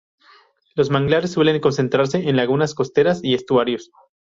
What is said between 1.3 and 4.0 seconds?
suelen concentrarse en lagunas costeras y estuarios.